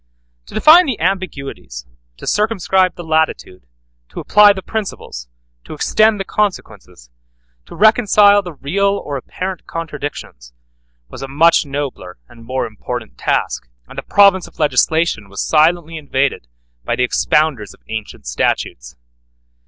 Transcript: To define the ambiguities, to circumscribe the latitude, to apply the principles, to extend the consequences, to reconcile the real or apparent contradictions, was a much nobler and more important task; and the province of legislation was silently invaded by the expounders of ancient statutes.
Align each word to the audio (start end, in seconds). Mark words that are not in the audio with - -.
To 0.47 0.55
define 0.55 0.87
the 0.87 0.99
ambiguities, 0.99 1.85
to 2.17 2.25
circumscribe 2.25 2.95
the 2.95 3.03
latitude, 3.03 3.67
to 4.09 4.19
apply 4.19 4.51
the 4.51 4.63
principles, 4.63 5.27
to 5.65 5.75
extend 5.75 6.19
the 6.19 6.23
consequences, 6.25 7.11
to 7.67 7.75
reconcile 7.75 8.41
the 8.41 8.53
real 8.55 8.97
or 8.97 9.15
apparent 9.15 9.67
contradictions, 9.67 10.53
was 11.07 11.21
a 11.21 11.27
much 11.27 11.67
nobler 11.67 12.17
and 12.27 12.43
more 12.43 12.65
important 12.65 13.19
task; 13.19 13.69
and 13.87 13.99
the 13.99 14.01
province 14.01 14.47
of 14.47 14.57
legislation 14.57 15.29
was 15.29 15.43
silently 15.47 15.97
invaded 15.97 16.47
by 16.83 16.95
the 16.95 17.03
expounders 17.07 17.75
of 17.75 17.83
ancient 17.87 18.25
statutes. 18.25 18.95